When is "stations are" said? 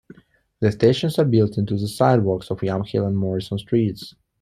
0.71-1.25